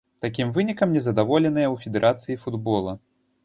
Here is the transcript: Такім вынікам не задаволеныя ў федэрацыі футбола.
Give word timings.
Такім 0.25 0.53
вынікам 0.55 0.95
не 0.97 1.03
задаволеныя 1.09 1.67
ў 1.73 1.75
федэрацыі 1.85 2.41
футбола. 2.43 3.01